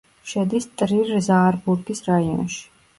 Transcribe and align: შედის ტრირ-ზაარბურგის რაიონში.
შედის 0.29 0.65
ტრირ-ზაარბურგის 0.83 2.05
რაიონში. 2.11 2.63